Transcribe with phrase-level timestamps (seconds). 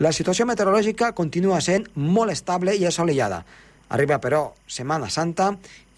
[0.00, 3.42] La situació meteorològica continua sent molt estable i assolellada.
[3.92, 5.50] Arriba, però, Setmana Santa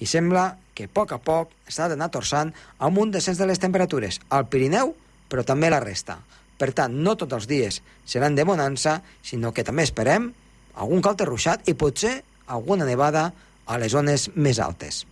[0.02, 2.50] i sembla que a poc a poc s'ha d'anar torçant
[2.82, 4.96] amb un descens de les temperatures al Pirineu,
[5.30, 6.18] però també la resta.
[6.58, 10.32] Per tant, no tots els dies seran de bonança, sinó que també esperem
[10.74, 12.16] algun calte ruixat i potser
[12.46, 13.28] alguna nevada
[13.66, 15.04] a les zones més altes.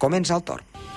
[0.00, 0.93] Comença el torn.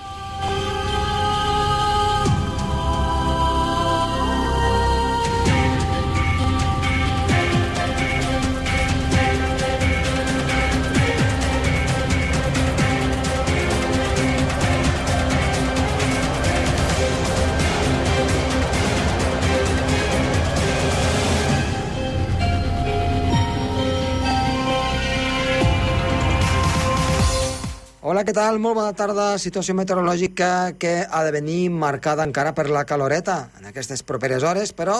[28.07, 28.55] Hola, què tal?
[28.63, 29.23] Molt bona tarda.
[29.35, 34.71] Situació meteorològica que ha de venir marcada encara per la caloreta en aquestes properes hores,
[34.71, 34.95] però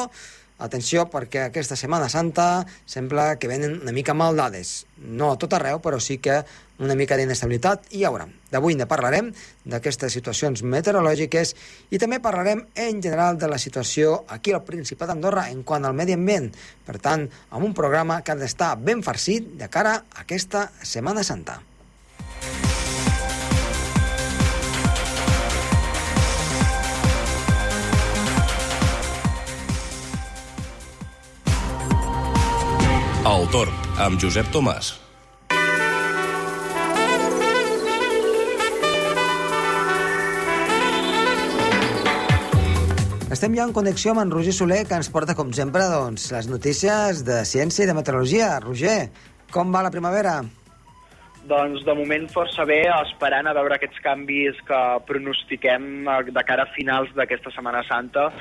[0.65, 4.71] atenció perquè aquesta Setmana Santa sembla que venen una mica mal dades.
[4.99, 6.41] No a tot arreu, però sí que
[6.83, 8.27] una mica d'inestabilitat hi haurà.
[8.51, 9.31] D'avui ne parlarem
[9.63, 11.55] d'aquestes situacions meteorològiques
[11.95, 15.95] i també parlarem en general de la situació aquí al Principat d'Andorra en quant al
[15.95, 16.51] medi ambient.
[16.83, 17.23] Per tant,
[17.55, 21.61] amb un programa que ha d'estar ben farcit de cara a aquesta Setmana Santa.
[33.37, 34.87] El Torn, amb Josep Tomàs.
[43.35, 46.49] Estem ja en connexió amb en Roger Soler, que ens porta, com sempre, doncs, les
[46.49, 48.55] notícies de ciència i de meteorologia.
[48.63, 49.11] Roger,
[49.53, 50.39] com va la primavera?
[51.45, 56.73] Doncs de moment força bé, esperant a veure aquests canvis que pronostiquem de cara a
[56.73, 58.31] finals d'aquesta Setmana Santa.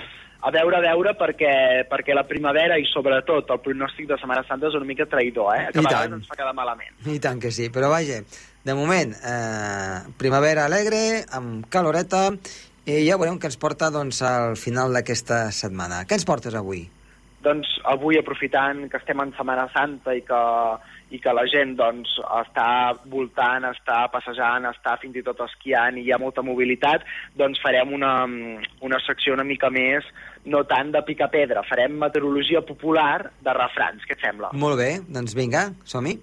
[0.47, 1.53] A veure, a veure, perquè,
[1.91, 5.65] perquè la primavera i sobretot el pronòstic de Setmana Santa és una mica traïdor, eh?
[5.75, 6.21] Que I a vegades tant.
[6.21, 6.93] ens fa quedar malament.
[7.11, 8.21] I tant que sí, però vaja,
[8.67, 12.29] de moment, eh, primavera alegre, amb caloreta,
[12.87, 16.05] i ja veurem què ens porta doncs, al final d'aquesta setmana.
[16.07, 16.85] Què ens portes avui?
[17.43, 20.39] Doncs avui, aprofitant que estem en Setmana Santa i que,
[21.15, 22.69] i que la gent doncs, està
[23.11, 27.07] voltant, està passejant, està fins i tot esquiant i hi ha molta mobilitat,
[27.39, 28.15] doncs farem una,
[28.83, 30.07] una secció una mica més,
[30.47, 34.53] no tant de picar-pedra, farem meteorologia popular de refrans, què et sembla?
[34.55, 36.15] Molt bé, doncs vinga, som-hi.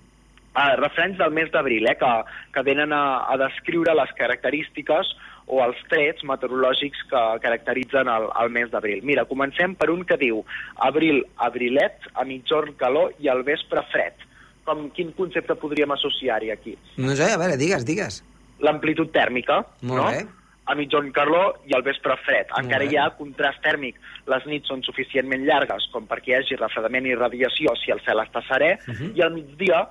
[0.56, 2.10] uh, refrens del mes d'abril, eh, que,
[2.56, 5.10] que venen a, a descriure les característiques
[5.52, 9.02] o els trets meteorològics que caracteritzen el, el mes d'abril.
[9.04, 10.44] Mira, comencem per un que diu
[10.88, 14.24] abril, abrilet, a mitjorn calor i al vespre fred.
[14.64, 16.78] Com, quin concepte podríem associar-hi aquí?
[16.96, 18.22] No sé, a veure, digues, digues.
[18.64, 20.08] L'amplitud tèrmica, Molt no?
[20.14, 20.24] bé.
[20.66, 22.52] A mitjorn calor i al vespre fred.
[22.60, 23.98] Encara hi ha contrast tèrmic.
[24.32, 28.20] Les nits són suficientment llargues com perquè hi hagi refredament i radiació si el cel
[28.20, 29.12] està serè, Uh -huh.
[29.16, 29.88] i al migdia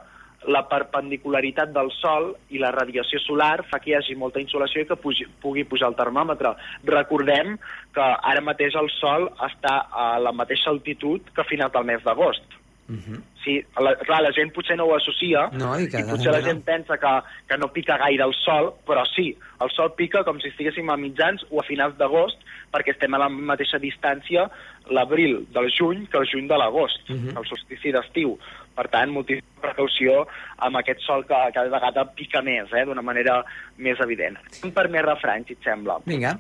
[0.47, 4.87] la perpendicularitat del Sol i la radiació solar fa que hi hagi molta insolació i
[4.87, 6.55] que pugi, pugui pujar el termòmetre.
[6.85, 7.59] Recordem
[7.95, 12.03] que ara mateix el Sol està a la mateixa altitud que a finals del mes
[12.03, 12.45] d'agost.
[12.89, 13.23] Uh -huh.
[13.45, 16.39] Sí, la, clar, la gent potser no ho associa No, i que- i potser la
[16.39, 16.47] no.
[16.47, 17.13] gent pensa que,
[17.49, 20.97] que no pica gaire el sol, però sí, el sol pica com si estiguéssim a
[20.97, 22.39] mitjans o a finals d'agost,
[22.73, 24.49] perquè estem a la mateixa distància
[24.91, 27.29] l'abril del juny que el juny de l'agost, uh Mhm.
[27.31, 27.39] -huh.
[27.41, 28.39] el solstici d'estiu.
[28.77, 30.27] Per tant, moltíssima precaució
[30.59, 33.45] amb aquest sol que cada vegada pica més, eh, d'una manera
[33.77, 34.39] més evident.
[34.73, 35.99] Per més refranys, si et sembla.
[36.07, 36.39] Vinga.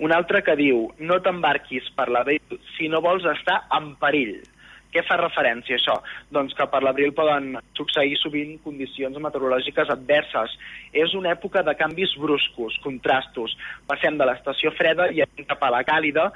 [0.00, 2.40] Un altre que diu, no t'embarquis per l'abril
[2.76, 4.42] si no vols estar en perill.
[4.94, 5.96] Què fa referència això?
[6.30, 10.54] Doncs que per l'abril poden succeir sovint condicions meteorològiques adverses.
[10.94, 13.56] És una època de canvis bruscos, contrastos.
[13.90, 16.28] Passem de l'estació freda i cap a la càlida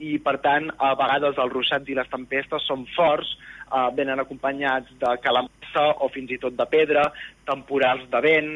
[0.00, 4.96] i, per tant, a vegades els ruixats i les tempestes són forts, eh, venen acompanyats
[5.00, 7.10] de calamassa o fins i tot de pedra,
[7.48, 8.52] temporals de vent,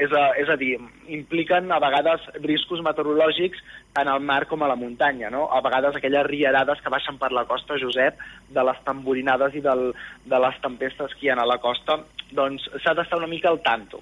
[0.00, 0.78] és a, és a dir,
[1.12, 3.60] impliquen a vegades riscos meteorològics
[3.92, 5.44] tant al mar com a la muntanya, no?
[5.52, 9.90] A vegades aquelles riarades que baixen per la costa, Josep, de les tamborinades i del,
[10.24, 11.98] de les tempestes que hi ha a la costa,
[12.32, 14.00] doncs s'ha d'estar una mica al tanto.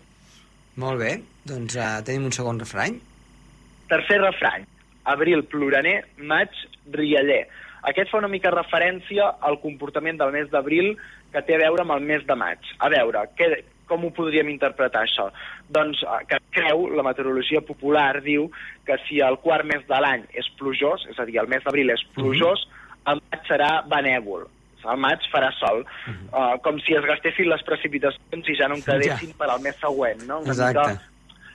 [0.81, 1.17] Molt bé,
[1.49, 3.01] doncs uh, tenim un segon refrany.
[3.91, 4.69] Tercer refrany,
[5.11, 5.99] abril ploraner,
[6.31, 6.55] maig
[6.95, 7.43] rialler.
[7.91, 10.95] Aquest fa una mica referència al comportament del mes d'abril
[11.33, 12.73] que té a veure amb el mes de maig.
[12.79, 13.49] A veure, què,
[13.91, 15.29] com ho podríem interpretar això?
[15.75, 18.49] Doncs eh, que creu, la meteorologia popular diu
[18.87, 21.93] que si el quart mes de l'any és plujós, és a dir, el mes d'abril
[21.93, 22.65] és plujós,
[23.11, 24.47] el maig serà benèvol.
[24.89, 28.85] Al maig farà sol, uh, com si es gastessin les precipitacions i ja no en
[28.87, 29.39] quedessin Ja.
[29.43, 30.39] per al mes següent, no?
[30.41, 30.81] Una Exacte.
[30.89, 31.11] mica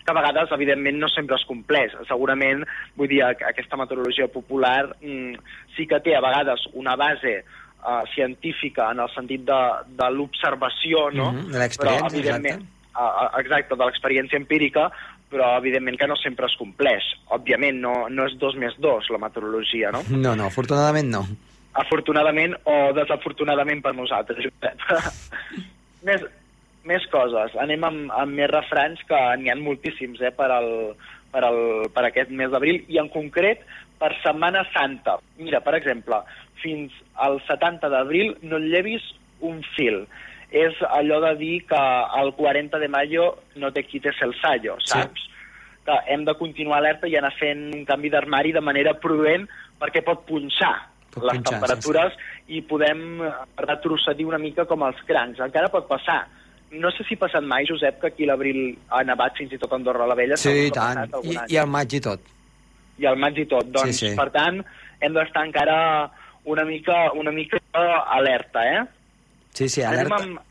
[0.06, 1.96] que a vegades, evidentment, no sempre es compleix.
[2.08, 2.62] Segurament,
[2.96, 5.34] vull dir, que aquesta meteorologia popular mm,
[5.76, 7.40] sí que té a vegades una base
[7.86, 9.60] uh, científica en el sentit de,
[10.00, 11.32] de l'observació, no?
[11.32, 12.66] Mhm, de l'experiència, evidentment,
[12.96, 14.90] uh, exacte, de l'experiència empírica,
[15.32, 17.06] però evidentment que no sempre es compleix.
[17.36, 20.04] Òbviament, no, no és dos més dos, la meteorologia, no?
[20.10, 21.26] No, no, afortunadament no.
[21.76, 24.86] Afortunadament o desafortunadament per nosaltres, Josep.
[26.08, 26.24] més,
[26.88, 27.58] més coses.
[27.62, 30.70] Anem amb, amb més refrans, que n'hi ha moltíssims eh, per, al,
[31.34, 31.60] per, al,
[31.92, 33.66] per aquest mes d'abril, i en concret
[34.00, 35.18] per Setmana Santa.
[35.42, 36.22] Mira, per exemple,
[36.66, 39.06] fins al 70 d'abril no et llevis
[39.46, 40.02] un fil.
[40.56, 41.84] És allò de dir que
[42.22, 43.30] el 40 de mayo
[43.62, 45.22] no te quites el sallo, saps?
[45.22, 45.32] Sí.
[45.86, 49.46] Que hem de continuar alerta i anar fent un canvi d'armari de manera prudent
[49.82, 50.74] perquè pot punxar
[51.14, 52.16] Pot les punxar, temperatures
[52.48, 53.22] i podem
[53.62, 55.40] retrocedir una mica com els crancs.
[55.46, 56.24] Encara pot passar.
[56.76, 59.72] No sé si ha passat mai, Josep, que aquí l'abril ha nevat fins i tot
[59.72, 60.40] a Andorra la Vella.
[60.42, 61.06] Sí, i tant.
[61.22, 61.54] I, any.
[61.54, 62.26] I al maig i tot.
[63.00, 63.70] I al maig i tot.
[63.72, 64.16] Doncs, Sí, sí.
[64.18, 64.62] per tant,
[65.00, 65.78] hem d'estar encara
[66.46, 68.84] una mica, una mica alerta, eh?
[69.56, 70.24] Sí, sí, Anem alerta.
[70.24, 70.42] amb-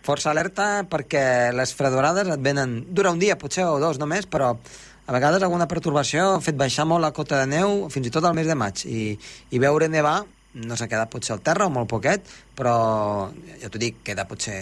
[0.00, 2.78] Força alerta perquè les fredorades et venen...
[2.88, 6.86] Dura un dia, potser, o dos només, però a vegades alguna pertorbació ha fet baixar
[6.88, 8.80] molt la cota de neu fins i tot al mes de maig.
[8.88, 9.12] I,
[9.52, 10.22] i veure nevar
[10.54, 12.24] no s'ha quedat potser al terra o molt poquet,
[12.56, 13.28] però
[13.60, 14.56] ja t'ho dic, queda potser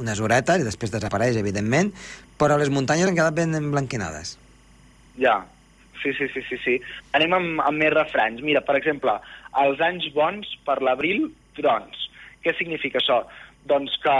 [0.00, 1.92] unes horetes i després desapareix, evidentment,
[2.40, 4.38] però les muntanyes han quedat ben emblanquinades.
[5.20, 5.36] Ja,
[6.02, 6.78] sí, sí, sí, sí, sí.
[7.12, 8.40] Anem amb, amb més refranys.
[8.42, 9.12] Mira, per exemple,
[9.58, 12.06] els anys bons per l'abril, trons.
[12.44, 13.22] Què significa això?
[13.68, 14.14] Doncs que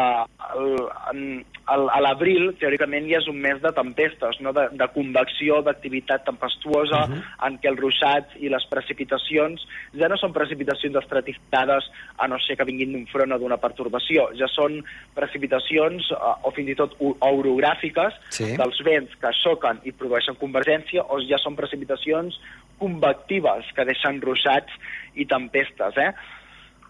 [1.70, 4.52] el, a l'abril, teòricament, ja és un mes de tempestes, no?
[4.56, 7.22] de, de convecció, d'activitat tempestuosa, uh -huh.
[7.46, 12.56] en què els ruixats i les precipitacions ja no són precipitacions estratificades a no ser
[12.56, 14.84] que vinguin d'un front o d'una pertorbació, ja són
[15.14, 18.56] precipitacions eh, o fins i tot orogràfiques Sí.
[18.56, 22.40] dels vents que xoquen i produeixen convergència o ja són precipitacions
[22.78, 24.72] convectives que deixen ruixats
[25.14, 26.12] i tempestes, eh?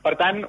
[0.03, 0.47] Per tant,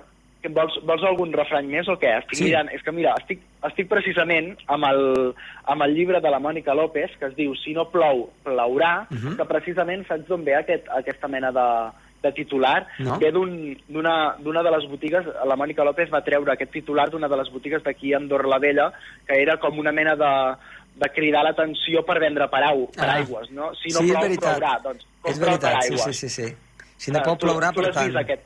[0.49, 2.17] vols, vols algun refrany més o què?
[2.19, 2.43] Estic Sí.
[2.45, 5.35] mirant, és que mira, estic, estic precisament amb el,
[5.65, 9.37] amb el llibre de la Mònica López que es diu Si no plou, plourà, Mhm.
[9.37, 11.67] que precisament saps d'on ve aquest, aquesta mena de,
[12.23, 12.87] de titular?
[12.99, 13.17] No.
[13.19, 17.27] Ve d'un- d'una d'una de les botigues, la Mònica López va treure aquest titular d'una
[17.27, 18.91] de les botigues d'aquí a Andorra la Vella,
[19.27, 20.55] que era com una mena de,
[20.95, 23.73] de cridar l'atenció per vendre parau, paraigües, no?
[23.75, 24.03] Si no Ah.
[24.03, 26.55] sí, plou, plourà, doncs És veritat, sí, sí, sí, sí.
[26.97, 28.05] Si no Ah, tu- plourà, tu per l'has tant...
[28.07, 28.41] vist Aquest,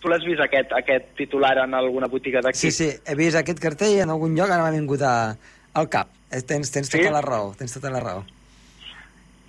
[0.00, 2.58] tu l'has vist aquest, aquest titular en alguna botiga d'aquí?
[2.58, 5.14] Sí, sí, he vist aquest cartell en algun lloc, ara m'ha vingut a,
[5.74, 6.08] al cap.
[6.30, 6.98] Eh, Tens, tens Sí?
[6.98, 8.24] tota la raó, tens tota la raó.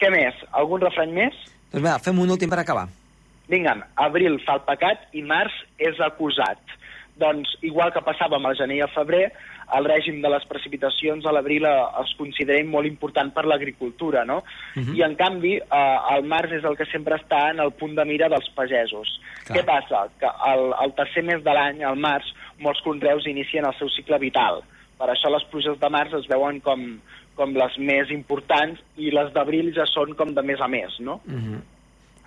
[0.01, 0.33] Què més?
[0.57, 1.35] Algun refrany més?
[1.71, 2.87] Doncs mira, fem un últim per acabar.
[3.51, 6.59] Vinga, abril fa el pecat i març és acusat.
[7.21, 9.27] Doncs, igual que passava amb el gener i el febrer,
[9.77, 11.73] el règim de les precipitacions a l'abril eh,
[12.03, 14.41] es considera molt important per l'agricultura, no?
[14.75, 14.95] Mhm.
[14.95, 18.05] I, en canvi, eh, el març és el que sempre està en el punt de
[18.05, 19.19] mira dels pagesos.
[19.45, 19.57] Clar.
[19.57, 20.05] Què passa?
[20.19, 24.19] Que el, el tercer mes de l'any, al març, molts conreus inicien el seu cicle
[24.19, 24.61] vital.
[24.99, 26.99] Per això les pluges de març es veuen com,
[27.35, 31.21] com les més importants i les d'abril ja són com de més a més, no?
[31.25, 31.61] Mm -hmm.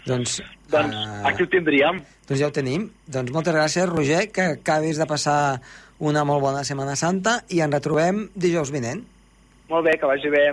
[0.05, 2.03] Doncs, Doncs eh, aquí ho tindríem.
[2.29, 2.91] doncs ja ho tenim.
[3.07, 5.61] Doncs moltes gràcies, Roger, que acabis de passar
[6.05, 9.03] una molt bona Setmana Santa i ens retrobem dijous vinent.
[9.73, 10.47] Molt bé, que vagi bé.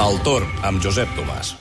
[0.00, 1.52] El torn amb Josep Tomàs.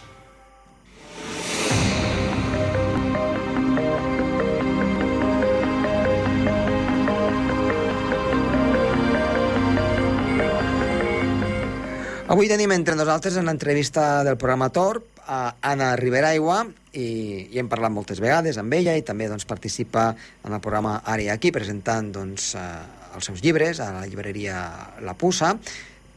[12.29, 16.59] Avui tenim entre nosaltres en l'entrevista del programa Tor a Anna Riveraigua
[16.93, 20.11] i, i hem parlat moltes vegades amb ella i també doncs, participa
[20.45, 24.61] en el programa Àrea aquí presentant doncs, eh, els seus llibres a la llibreria
[25.01, 25.55] La Pussa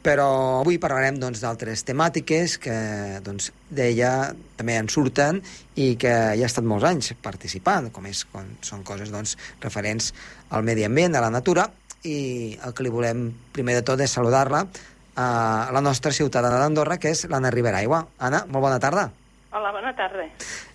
[0.05, 0.29] però
[0.61, 2.77] avui parlarem doncs, d'altres temàtiques que
[3.25, 4.13] doncs, d'ella
[4.61, 5.41] també en surten
[5.81, 10.13] i que ja ha estat molts anys participant, com és, com són coses doncs, referents
[10.51, 11.71] al medi ambient, a la natura,
[12.03, 14.67] i el que li volem primer de tot és saludar-la
[15.17, 18.03] a la nostra ciutadana d'Andorra, que és l'Anna Riveraigua.
[18.19, 19.11] Anna, molt bona tarda.
[19.53, 20.25] Hola, bona tarda.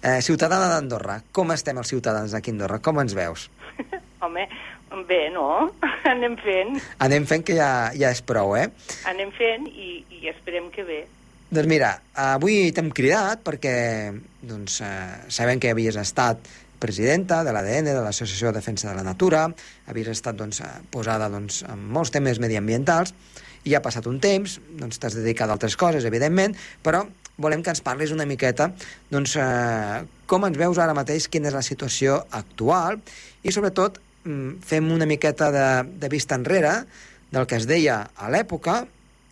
[0.02, 2.78] Eh, ciutadana d'Andorra, com estem els ciutadans aquí a Andorra?
[2.84, 3.48] Com ens veus?
[4.26, 4.46] Home,
[5.10, 5.72] bé, no?
[6.14, 8.68] Anem fent, Anem fent que ja, ja és prou, eh?
[9.10, 11.02] anem fent i, i esperem que bé.
[11.50, 11.90] Doncs mira,
[12.20, 13.76] avui t'hem cridat perquè
[14.44, 16.46] doncs, eh, sabem que havies estat
[16.78, 19.48] presidenta de l'ADN, de l'Associació de Defensa de la Natura,
[19.90, 23.16] havies estat doncs, eh, posada doncs, en molts temes mediambientals,
[23.68, 27.04] i ha passat un temps, doncs t'has dedicat a altres coses, evidentment, però
[27.38, 28.72] volem que ens parlis una miqueta
[29.12, 33.02] doncs, eh, com ens veus ara mateix, quina és la situació actual,
[33.44, 35.68] i sobretot mm, fem una miqueta de,
[36.00, 36.80] de vista enrere
[37.32, 38.86] del que es deia a l'època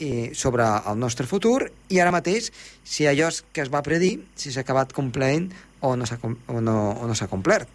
[0.03, 2.49] i sobre el nostre futur i ara mateix
[2.83, 5.47] si allò que es va predir si s'ha acabat complint
[5.79, 7.69] o no s'ha no, no s'ha complert.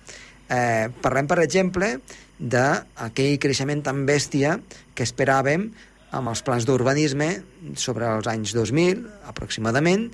[0.50, 1.94] Eh, parlem, per exemple,
[2.40, 4.56] d'aquell creixement tan bèstia
[4.96, 5.68] que esperàvem
[6.16, 7.30] amb els plans d'urbanisme
[7.78, 10.08] sobre els anys 2000, aproximadament,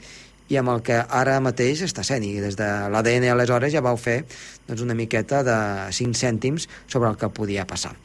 [0.49, 2.23] i amb el que ara mateix està sent.
[2.23, 4.21] I des de l'ADN aleshores ja vau fer
[4.69, 5.57] doncs, una miqueta de
[5.97, 7.97] 5 cèntims sobre el que podia passar.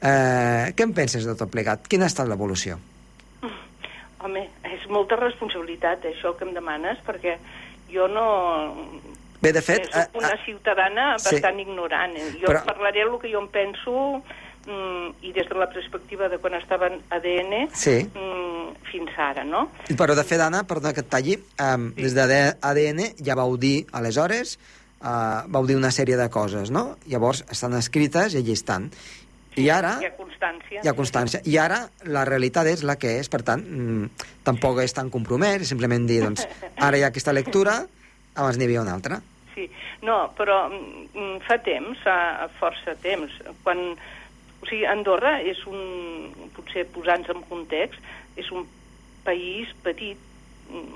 [0.00, 1.86] Eh, què en penses de tot plegat?
[1.88, 2.80] Quina ha estat l'evolució?
[4.24, 7.36] Home, és molta responsabilitat, eh, això que em demanes, perquè
[7.92, 8.24] jo no...
[9.44, 9.84] Bé, de fet...
[9.92, 11.28] eh, soc una eh, ciutadana sí.
[11.36, 12.16] bastant ignorant.
[12.16, 12.30] eh.
[12.40, 12.72] Jo Però- Però...
[12.72, 14.22] parlaré el que jo em penso
[14.66, 18.04] mm, i des de la perspectiva de quan estava en ADN Sí.
[18.06, 19.68] mm, fins ara, no?
[19.96, 23.86] Però, de fet, Anna, perdona que et talli, um, des de ADN ja vau dir,
[23.92, 24.58] aleshores,
[25.02, 26.96] uh, vau dir una sèrie de coses, no?
[27.06, 28.90] Llavors, estan escrites i allí estan.
[29.56, 29.98] I ara...
[30.02, 30.80] Hi ha constància.
[30.82, 31.40] Hi ha constància.
[31.46, 35.68] I ara la realitat és la que és, per tant, mm, tampoc és tan compromès,
[35.68, 36.46] simplement dir, doncs,
[36.86, 37.84] ara hi ha aquesta lectura,
[38.34, 39.20] abans n'hi havia una altra.
[39.54, 39.68] Sí,
[40.02, 43.30] no, però mm, fa temps, fa força temps,
[43.62, 43.94] quan...
[44.64, 48.00] O sigui, Andorra és un, potser posant-nos en context,
[48.40, 48.64] és un
[49.26, 50.16] país petit,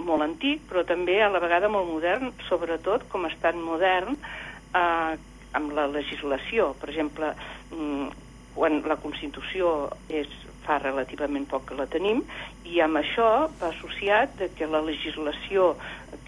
[0.08, 4.16] molt antic, però també a la vegada molt modern, sobretot com estat modern,
[4.72, 5.18] eh,
[5.58, 6.70] amb la legislació.
[6.80, 7.34] Per exemple,
[7.76, 8.08] mm,
[8.56, 10.32] quan la Constitució és
[10.68, 12.20] fa relativament poc que la tenim,
[12.68, 13.28] i amb això
[13.60, 15.72] va associat de que la legislació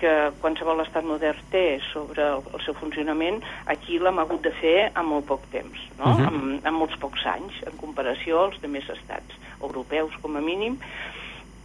[0.00, 4.78] que qualsevol estat modern té sobre el, el seu funcionament, aquí l'hem hagut de fer
[4.90, 6.04] en molt poc temps, no?
[6.04, 6.26] Uh Mhm.
[6.26, 6.34] -huh.
[6.34, 10.78] en, en molts pocs anys, en comparació als demés estats europeus, com a mínim,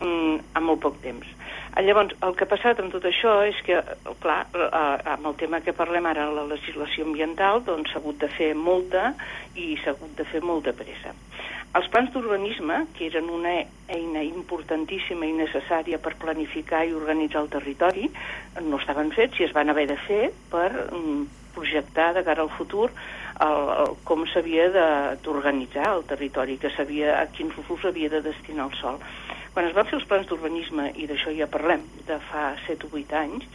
[0.02, 1.26] mm, en molt poc temps.
[1.76, 3.82] Eh, Llavors, el que ha passat amb tot això és que,
[4.24, 8.30] clar, eh, amb el tema que parlem ara, la legislació ambiental, doncs s'ha hagut de
[8.32, 9.14] fer molta
[9.56, 11.12] i s'ha hagut de fer molt de pressa.
[11.76, 13.58] Els plans d'urbanisme, que eren una
[13.92, 18.08] eina importantíssima i necessària per planificar i organitzar el territori,
[18.64, 22.52] no estaven fets i es van haver de fer per mm, projectar de cara al
[22.58, 24.68] futur el, el, com s'havia
[25.24, 29.00] d'organitzar el territori, que sabia a quins usos havia de destinar el sol.
[29.56, 32.96] Quan es van fer els plans d'urbanisme, i d'això ja parlem, de fa 7 o
[33.00, 33.48] 8 anys,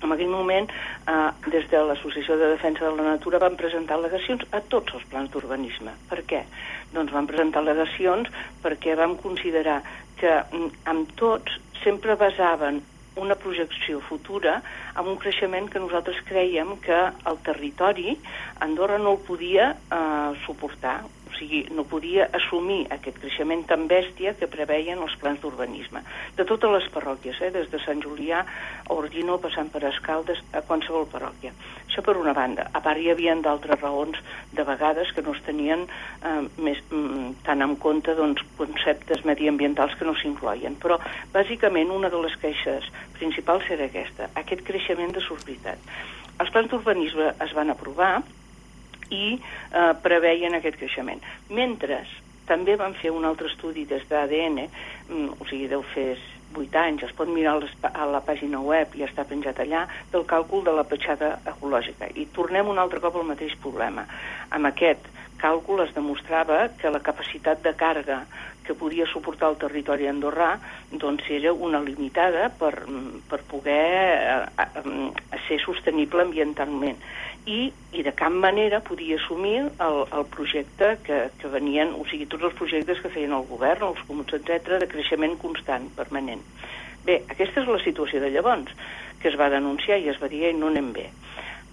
[0.00, 0.68] en aquell moment,
[1.12, 5.04] eh, des de l'Associació de Defensa de la Natura van presentar al·legacions a tots els
[5.12, 5.92] plans d'urbanisme.
[6.08, 6.44] Per què?
[6.94, 8.30] Doncs van presentar al·legacions
[8.64, 9.82] perquè vam considerar
[10.16, 12.80] que mm, amb tots sempre basaven
[13.18, 14.60] una projecció futura
[14.94, 16.98] amb un creixement que nosaltres creiem que
[17.30, 18.14] el territori
[18.66, 24.34] Andorra no el podia eh, suportar, o sigui, no podia assumir aquest creixement tan bèstia
[24.38, 26.02] que preveien els plans d'urbanisme.
[26.36, 30.62] De totes les parròquies, eh, des de Sant Julià a Ordino, passant per Escaldes, a
[30.66, 31.52] qualsevol parròquia.
[31.86, 32.68] Això per una banda.
[32.72, 34.18] A part hi havia d'altres raons
[34.52, 39.94] de vegades que no es tenien eh, més, mm, tant en compte doncs, conceptes mediambientals
[39.94, 40.76] que no s'incloien.
[40.82, 40.98] Però,
[41.32, 45.78] bàsicament, una de les queixes principals era aquesta, aquest creixement de sorbitat.
[46.40, 48.22] Els plans d'urbanisme es van aprovar
[49.10, 51.22] i eh, preveien aquest creixement.
[51.50, 52.02] Mentre
[52.50, 54.64] també van fer un altre estudi des d'ADN,
[55.08, 56.16] mm, o sigui, deu fer
[56.58, 57.54] 8 anys, es pot mirar
[57.92, 62.10] a la pàgina web i està penjat allà, del càlcul de la petjada ecològica.
[62.14, 64.06] I tornem un altre cop al mateix problema.
[64.50, 65.06] Amb aquest
[65.40, 68.24] càlcul es demostrava que la capacitat de càrrega
[68.70, 70.52] que podia suportar el territori andorrà
[71.02, 72.76] doncs era una limitada per,
[73.26, 77.00] per poder eh, eh, ser sostenible ambientalment
[77.50, 82.28] i, i de cap manera podia assumir el, el projecte que, que venien, o sigui,
[82.30, 86.44] tots els projectes que feien el govern, els comuns, etc de creixement constant, permanent.
[87.06, 88.70] Bé, aquesta és la situació de llavors,
[89.20, 91.08] que es va denunciar i es va dir, "Ei, no anem bé.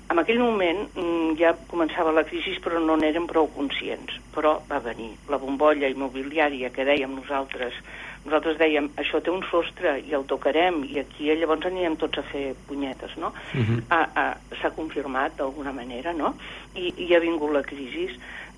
[0.08, 4.16] En aquell moment mm, ja començava la crisi, però no n'érem prou conscients.
[4.36, 7.76] Però va venir la bombolla immobiliària que dèiem nosaltres.
[8.24, 12.26] Nosaltres dèiem, això té un sostre i el tocarem, i aquí llavors anirem tots a
[12.32, 13.34] fer punyetes, no?
[13.54, 13.84] Uh -huh.
[13.90, 16.36] Ah, ah, S'ha confirmat d'alguna manera, no?
[16.76, 18.10] I, I ha vingut la crisi.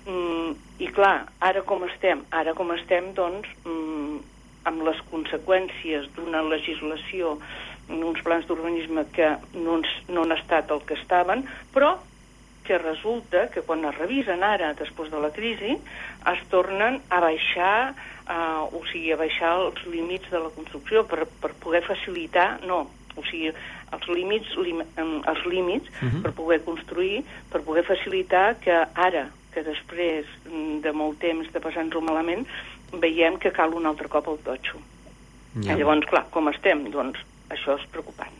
[0.06, 2.24] Mm, I clar, ara com estem?
[2.30, 4.18] Ara com estem, doncs, mm,
[4.64, 7.38] amb les conseqüències d'una legislació
[7.90, 11.44] uns plans d'urbanisme que no, ens, no han estat el que estaven,
[11.74, 11.96] però
[12.64, 15.74] que resulta que quan es revisen ara, després de la crisi,
[16.30, 17.94] es tornen a baixar,
[18.30, 22.84] eh, o sigui, a baixar els límits de la construcció per, per poder facilitar, no,
[23.16, 23.50] o sigui,
[23.90, 26.22] els límits, lim, els límits uh -huh.
[26.22, 30.26] per poder construir, per poder facilitar que ara, que després
[30.82, 32.46] de molt temps de passar-nos-ho malament,
[32.92, 34.78] veiem que cal un altre cop el totxo.
[35.64, 35.74] Ja.
[35.74, 36.90] Llavors, clar, com estem?
[36.90, 37.18] Doncs
[37.50, 38.38] això és preocupant.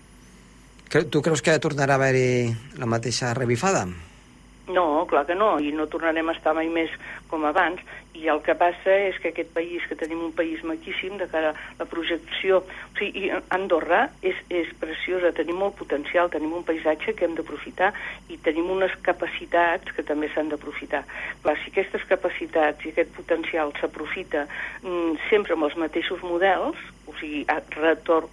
[0.90, 3.84] Tu creus que tornarà a haver-hi la mateixa revifada?
[4.70, 6.92] No, clar que no, i no tornarem a estar mai més
[7.30, 7.80] com abans.
[8.14, 11.52] I el que passa és que aquest país, que tenim un país maquíssim de cara
[11.54, 12.60] a la projecció...
[12.62, 17.34] O sigui, i Andorra és, és preciosa, tenim molt potencial, tenim un paisatge que hem
[17.38, 17.90] d'aprofitar
[18.28, 21.02] i tenim unes capacitats que també s'han d'aprofitar.
[21.42, 24.46] Clar, si aquestes capacitats i aquest potencial s'aprofita
[24.84, 27.46] mm, sempre amb els mateixos models, o sigui,
[27.78, 28.30] retor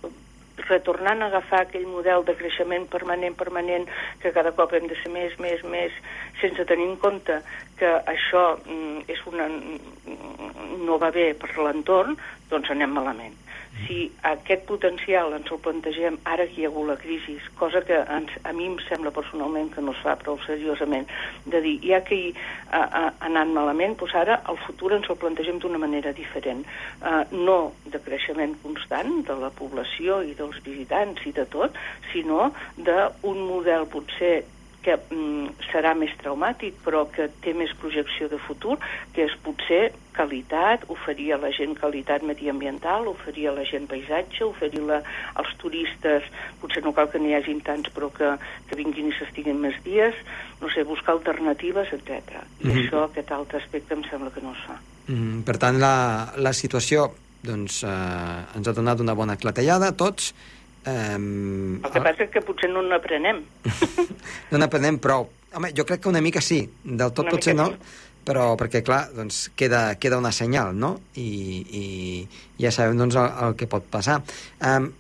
[0.66, 3.88] retornant a agafar aquell model de creixement permanent, permanent,
[4.22, 5.96] que cada cop hem de ser més, més, més,
[6.42, 7.42] sense tenir en compte
[7.78, 12.18] que això mm, és una, mm, no va bé per l'entorn,
[12.52, 13.38] doncs anem malament.
[13.86, 13.98] Si
[14.30, 18.34] aquest potencial ens el plantegem ara que hi ha hagut la crisi, cosa que ens,
[18.44, 21.08] a mi em sembla personalment que no es fa prou seriosament,
[21.46, 22.34] de dir, ja que hi
[22.72, 26.66] ha, anat malament, doncs ara el futur ens el plantegem d'una manera diferent.
[27.02, 31.78] Uh, no de creixement constant de la població i dels visitants i de tot,
[32.12, 34.36] sinó d'un model potser
[34.88, 38.78] que mm, serà més traumàtic, però que té més projecció de futur,
[39.16, 44.46] que és potser qualitat, oferir a la gent qualitat mediambiental, oferir a la gent paisatge,
[44.48, 45.02] oferir la,
[45.38, 46.26] als turistes,
[46.62, 48.32] potser no cal que n'hi hagin tants, però que,
[48.70, 50.18] que vinguin i s'estiguin més dies,
[50.64, 52.42] no sé, buscar alternatives, etc.
[52.64, 52.80] I Mhm.
[52.80, 54.80] això, aquest altre aspecte, em sembla que no es fa.
[55.08, 57.12] Mm, per tant, la, la situació
[57.44, 60.34] doncs, eh, ens ha donat una bona clatellada a tots.
[60.88, 63.42] Eh, El que passa és que potser no n'aprenem.
[64.52, 65.28] no n'aprenem prou.
[65.56, 68.22] Home, jo crec que una mica sí, del tot Una potser no, sí.
[68.28, 70.94] però perquè, clar, doncs queda, queda una senyal, no?
[71.20, 71.30] I,
[71.80, 71.84] i
[72.62, 74.22] ja sabem doncs, el, el que pot passar.
[74.62, 74.92] Um,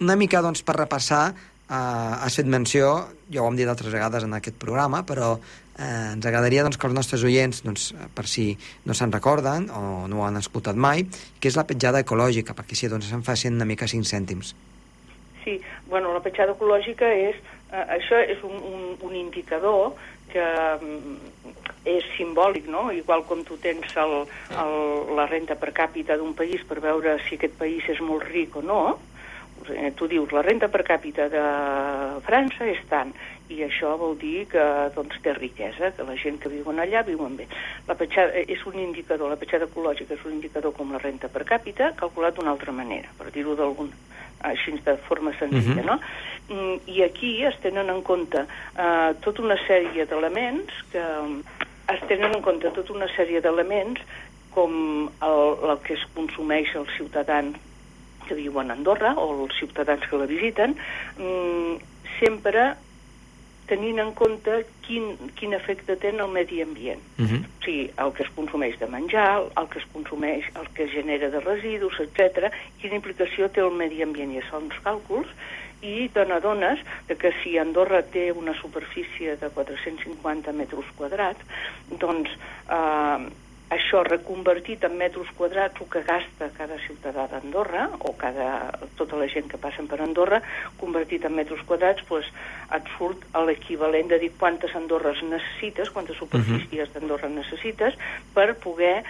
[0.00, 1.76] una mica, doncs, per repassar, uh,
[2.24, 2.96] has fet menció,
[3.30, 5.34] ja ho hem dit altres vegades en aquest programa, però
[5.78, 8.52] eh, ens agradaria doncs, que els nostres oients, doncs, per si
[8.86, 11.04] no se'n recorden o no ho han escoltat mai,
[11.40, 14.54] que és la petjada ecològica, perquè si doncs, se'n facin una mica 5 cèntims.
[15.46, 17.36] Sí, bueno, la petjada ecològica és...
[17.70, 19.92] Eh, això és un, un, un indicador
[20.32, 21.52] que mm,
[21.86, 22.88] és simbòlic, no?
[22.90, 24.14] Igual com tu tens el,
[24.50, 24.74] el,
[25.14, 28.64] la renta per càpita d'un país per veure si aquest país és molt ric o
[28.66, 28.80] no,
[29.70, 31.44] eh, tu dius la renta per càpita de
[32.26, 33.14] França és tant,
[33.48, 34.62] i això vol dir que
[34.94, 37.46] doncs, té riquesa, que la gent que viuen allà viuen bé.
[37.86, 41.44] La petjada és un indicador, la petjada ecològica és un indicador com la renta per
[41.44, 43.92] càpita, calculat d'una altra manera, per dir-ho d'algun
[44.46, 45.86] així de forma senzilla, Mhm.
[45.86, 46.00] no?
[46.48, 48.38] Mm, I aquí es tenen en compte
[48.78, 51.02] eh, tota una sèrie d'elements que
[51.94, 54.00] es tenen en compte tota una sèrie d'elements
[54.50, 57.56] com el, el que es consumeix els ciutadans
[58.28, 60.76] que viuen a Andorra o els ciutadans que la visiten,
[61.18, 61.76] mm,
[62.20, 62.74] sempre
[63.66, 67.02] tenint en compte quin, quin efecte té en el medi ambient.
[67.18, 67.40] Uh -huh.
[67.42, 70.90] O sigui, el que es consumeix de menjar, el que es consumeix, el que es
[70.90, 72.52] genera de residus, etc.
[72.80, 74.32] quina implicació té el medi ambient.
[74.32, 75.28] I això uns càlculs
[75.82, 81.40] i te n'adones de que si Andorra té una superfície de 450 metres quadrats,
[81.98, 82.30] doncs
[82.70, 83.28] eh,
[83.74, 89.26] això reconvertit en metres quadrats el que gasta cada ciutadà d'Andorra o cada, tota la
[89.32, 90.40] gent que passen per Andorra
[90.78, 92.30] convertit en metres quadrats doncs
[92.76, 97.98] et surt l'equivalent de dir quantes Andorres necessites, quantes superfícies d'Andorra necessites
[98.34, 99.02] per poder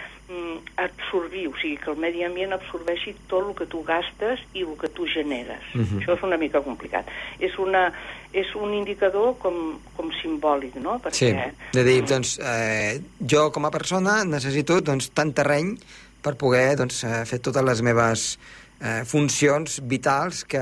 [0.75, 4.75] absorbir, o sigui que el medi ambient absorbeixi tot el que tu gastes i el
[4.79, 5.63] que tu generes.
[5.73, 6.01] Mhm.
[6.01, 7.07] Això és una mica complicat.
[7.39, 7.93] És, una,
[8.33, 10.99] és un indicador com, com simbòlic, no?
[10.99, 11.33] Perquè, Sí,
[11.73, 15.77] de dir, doncs, eh, jo com a persona necessito doncs, tant terreny
[16.21, 18.37] per poder doncs, eh, fer totes les meves
[18.81, 20.61] eh, funcions vitals que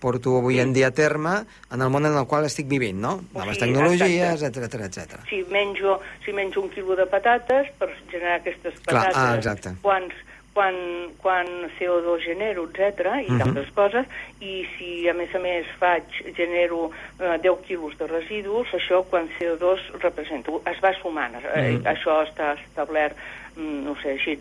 [0.00, 3.18] porto avui en dia a terme en el món en el qual estic vivint, no?
[3.34, 5.20] O Noves sigui, tecnologies, etc etc.
[5.28, 9.74] si menjo, si menjo un quilo de patates per generar aquestes Clar, patates, ah, exacte.
[9.82, 10.14] quants,
[10.58, 10.74] quan,
[11.22, 11.46] quan
[11.78, 13.38] CO2 genero, etc i Mhm.
[13.38, 14.06] d'altres coses,
[14.40, 16.02] i si a més a més faig,
[16.34, 16.90] genero
[17.20, 21.86] eh, 10 quilos de residus, això quan CO2 represento, es va sumant, eh, Mhm.
[21.86, 23.16] això està establert,
[23.56, 24.38] mm, no sé, així,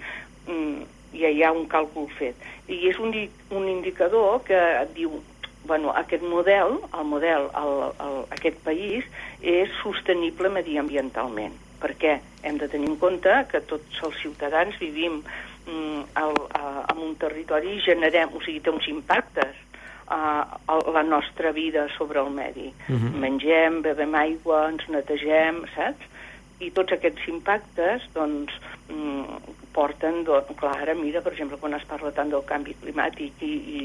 [0.48, 0.82] mm,
[1.14, 2.36] ja hi ha un càlcul fet.
[2.68, 3.14] I és un,
[3.56, 5.22] un indicador que et diu
[5.68, 9.06] bueno, aquest model, el model, el, el, aquest país,
[9.44, 12.18] és sostenible mediambientalment, perquè
[12.48, 17.16] hem de tenir en compte que tots els ciutadans vivim mm, al, a, en un
[17.20, 19.60] territori i generem, o sigui, té uns impactes
[20.08, 22.72] a, a la nostra vida sobre el medi.
[22.88, 23.20] Mhm.
[23.20, 26.16] Mengem, bevem aigua, ens netegem, saps?
[26.64, 28.56] I tots aquests impactes, doncs,
[28.90, 33.46] mm, porten, doncs, clar, ara mira, per exemple, quan es parla tant del canvi climàtic
[33.46, 33.82] i, i,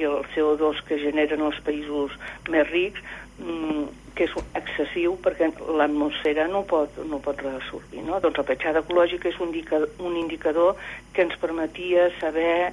[0.00, 2.16] i el CO2 que generen els països
[2.52, 3.04] més rics,
[3.42, 8.20] mm, que és excessiu perquè l'atmosfera no pot, no pot reabsorbir, no?
[8.24, 10.80] Doncs la petjada ecològica és un, indica, un indicador
[11.12, 12.72] que ens permetia saber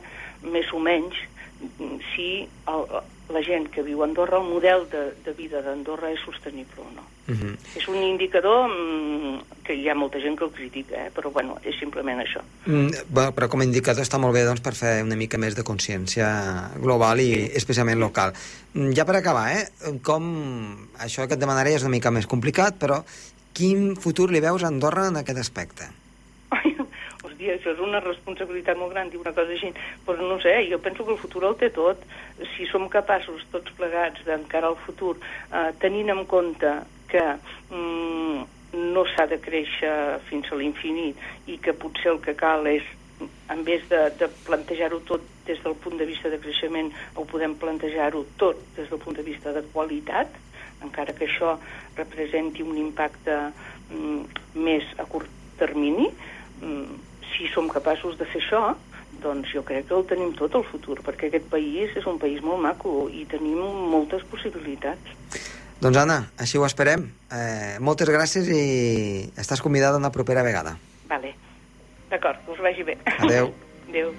[0.56, 1.20] més o menys
[1.60, 2.30] mm, si
[2.72, 2.88] el,
[3.36, 6.94] la gent que viu a Andorra, el model de, de vida d'Andorra és sostenible o
[6.96, 7.13] no.
[7.26, 7.58] Uh -huh.
[7.76, 11.12] És un indicador mm, que hi ha molta gent que el critica, eh?
[11.16, 12.42] però bueno, és simplement això.
[12.66, 15.56] Mm, bé, però com a indicador està molt bé doncs, per fer una mica més
[15.56, 18.34] de consciència global i especialment local.
[18.74, 19.70] Mm, Ja per acabar, eh?
[20.02, 23.04] com això que et demanaré és una mica més complicat, però
[23.54, 25.88] quin futur li veus a Andorra en aquest aspecte?
[27.24, 29.72] Hòstia, això és una responsabilitat molt gran dir una cosa així,
[30.06, 32.04] però no sé, jo penso que el futur el té tot.
[32.58, 35.16] Si som capaços tots plegats d'encarar el futur,
[35.52, 36.74] eh, tenint en compte
[37.14, 37.24] que
[37.70, 38.42] mm,
[38.94, 39.94] no s'ha de créixer
[40.30, 42.86] fins a l'infinit i que potser el que cal és
[43.54, 47.54] en vez de, de plantejar-ho tot des del punt de vista de creixement, ho podem
[47.60, 50.34] plantejar-ho tot des del punt de vista de qualitat,
[50.84, 51.58] encara que això
[51.98, 53.38] representi un impacte
[53.92, 56.10] mm, més a curt termini,
[56.62, 56.98] mm,
[57.34, 58.64] si som capaços de fer això,
[59.24, 62.42] doncs jo crec que el tenim tot el futur, perquè aquest país és un país
[62.44, 63.62] molt maco i tenim
[63.94, 65.14] moltes possibilitats.
[65.84, 67.10] Doncs Anna, així ho esperem.
[67.28, 68.62] Eh, moltes gràcies i
[69.36, 70.78] estàs convidada una propera vegada.
[71.10, 71.34] Vale.
[72.14, 72.96] D'acord, que us vagi bé.
[73.18, 73.52] Adeu.
[73.90, 74.16] Adeu.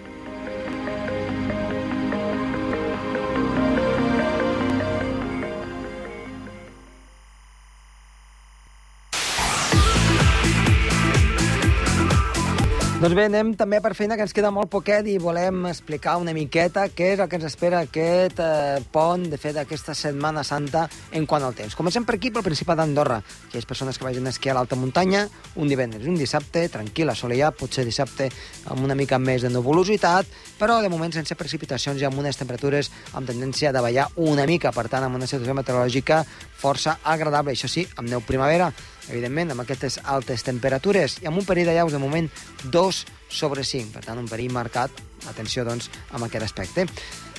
[13.05, 16.33] Doncs bé, anem també per feina, que ens queda molt poquet i volem explicar una
[16.33, 20.87] miqueta què és el que ens espera aquest eh, pont, de fet, aquesta Setmana Santa
[21.12, 21.77] en quant al temps.
[21.77, 23.19] Comencem per aquí, pel Principat d'Andorra,
[23.53, 25.27] que és persones que vagin a esquiar a l'alta muntanya,
[25.61, 28.31] un divendres un dissabte, tranquil, assolellat, potser dissabte
[28.73, 32.88] amb una mica més de nuvolositat, però de moment sense precipitacions i amb unes temperatures
[33.12, 36.25] amb tendència a davallar una mica, per tant, amb una situació meteorològica
[36.64, 38.73] força agradable, això sí, amb neu primavera,
[39.11, 42.31] evidentment, amb aquestes altes temperatures i amb un perill de llaus de moment
[42.64, 44.90] 2 sobre 5, per tant, un perill marcat,
[45.31, 46.88] atenció, doncs, amb aquest aspecte.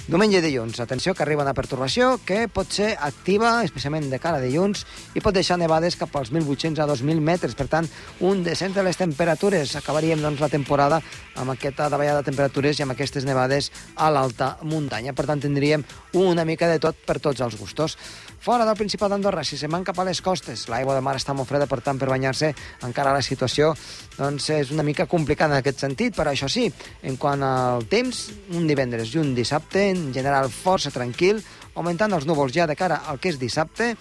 [0.05, 4.37] Diumenge i dilluns, atenció que arriba una pertorbació que pot ser activa, especialment de cara
[4.37, 4.83] a dilluns,
[5.17, 7.55] i pot deixar nevades cap als 1.800 a 2.000 metres.
[7.57, 7.87] Per tant,
[8.21, 9.73] un descens de les temperatures.
[9.79, 10.99] Acabaríem doncs, la temporada
[11.41, 15.15] amb aquesta davallada de temperatures i amb aquestes nevades a l'alta muntanya.
[15.17, 15.81] Per tant, tindríem
[16.21, 17.97] una mica de tot per tots els gustos.
[18.45, 21.33] Fora del Principat d'Andorra, si se man cap a les costes, l'aigua de mar està
[21.33, 22.51] molt freda, per tant, per banyar-se
[22.85, 23.71] encara la situació
[24.19, 26.67] doncs, és una mica complicada en aquest sentit, però això sí,
[27.01, 31.41] en quant al temps, un divendres i un dissabte, en general força tranquil,
[31.75, 33.93] augmentant els núvols ja de cara al que és dissabte,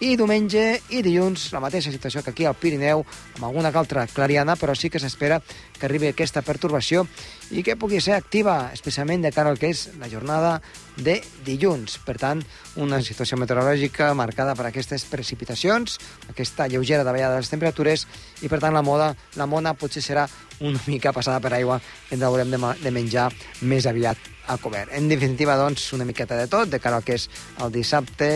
[0.00, 3.02] i diumenge i dilluns la mateixa situació que aquí al Pirineu,
[3.36, 5.42] amb alguna altra clariana, però sí que s'espera
[5.76, 7.04] que arribi aquesta pertorbació
[7.52, 10.56] i que pugui ser activa, especialment de cara al que és la jornada
[10.96, 11.98] de dilluns.
[12.06, 12.40] Per tant,
[12.80, 16.00] una situació meteorològica marcada per aquestes precipitacions,
[16.32, 18.08] aquesta lleugera davallada de les temperatures,
[18.40, 20.26] i per tant la moda, la mona potser serà
[20.64, 24.90] una mica passada per aigua que ens haurem de, de menjar més aviat a cobert.
[24.96, 27.28] En definitiva, doncs, una miqueta de tot, de cara al que és
[27.62, 28.32] el dissabte,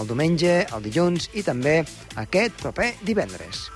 [0.00, 1.82] el diumenge, el dilluns i també
[2.16, 3.68] aquest proper divendres.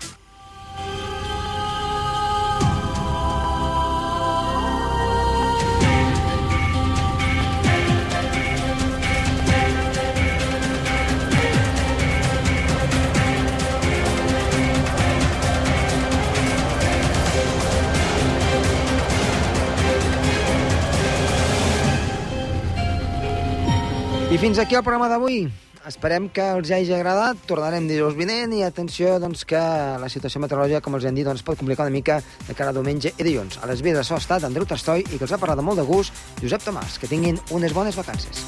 [24.32, 25.42] I fins aquí el programa d'avui.
[25.84, 27.42] Esperem que els hagi agradat.
[27.44, 29.60] Tornarem dijous vinent i atenció doncs, que
[30.00, 32.16] la situació meteorològica, com els hem dit, doncs, pot complicar una mica
[32.46, 33.60] de cara a diumenge i dilluns.
[33.60, 35.66] A les vies de so ha estat Andreu Tastoi i que els ha parlat de
[35.68, 36.96] molt de gust Josep Tomàs.
[36.96, 38.46] Que tinguin unes bones vacances.